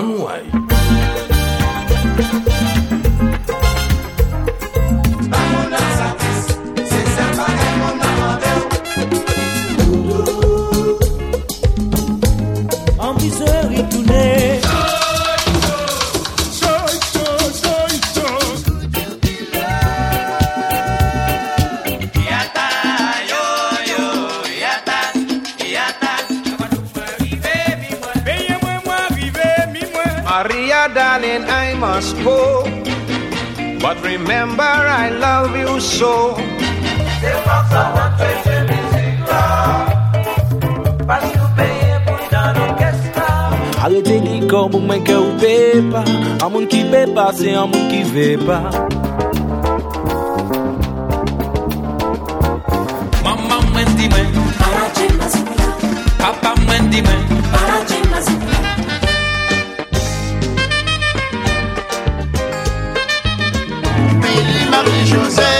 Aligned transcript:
Anouay. 0.00 0.50
Darling, 31.00 31.44
I 31.48 31.66
must 31.84 32.14
go. 32.26 32.40
But 33.84 33.96
remember, 34.04 34.72
I 35.02 35.08
love 35.26 35.52
you 35.62 35.80
so. 35.80 36.14
Arrete 43.84 44.16
li 44.26 44.36
kor 44.50 44.66
pou 44.72 44.80
mwen 44.88 45.00
ke 45.08 45.14
ou 45.16 45.30
pe 45.40 45.54
pa 45.92 46.02
An 46.44 46.50
moun 46.52 46.66
ki 46.72 46.82
pe 46.92 47.00
pa, 47.16 47.24
se 47.38 47.54
an 47.56 47.72
moun 47.72 47.88
ki 47.88 48.00
ve 48.12 48.28
pa 48.44 48.58
Mama 53.24 53.62
mwen 53.72 53.96
di 53.96 54.12
men 54.12 54.28
Papa 56.20 56.52
mwen 56.66 56.92
di 56.92 57.00
men 57.08 57.39
Marie-José, 65.10 65.59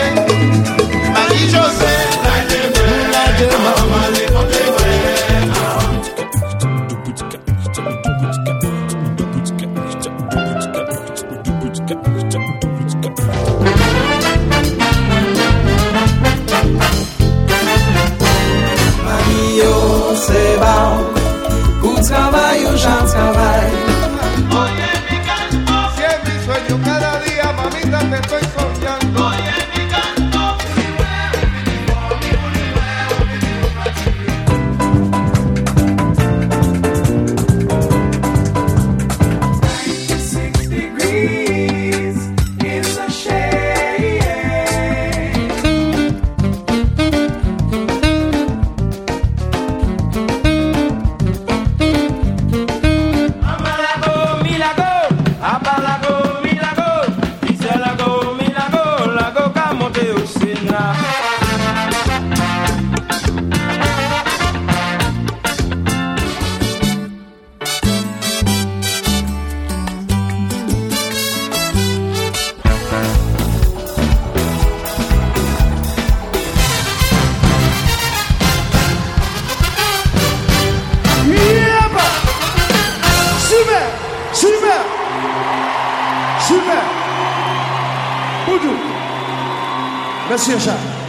Vai 90.30 90.39
se. 90.39 90.99